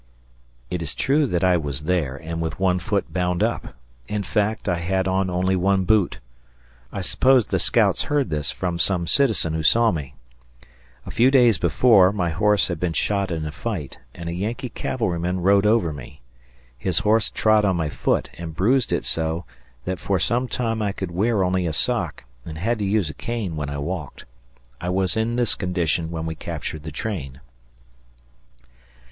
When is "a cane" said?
23.11-23.55